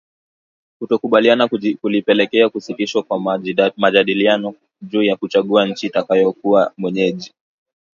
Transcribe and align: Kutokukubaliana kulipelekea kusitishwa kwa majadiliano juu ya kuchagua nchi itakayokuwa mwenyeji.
Kutokukubaliana 0.79 1.47
kulipelekea 1.81 2.49
kusitishwa 2.49 3.03
kwa 3.03 3.19
majadiliano 3.77 4.53
juu 4.81 5.03
ya 5.03 5.15
kuchagua 5.15 5.67
nchi 5.67 5.87
itakayokuwa 5.87 6.73
mwenyeji. 6.77 7.33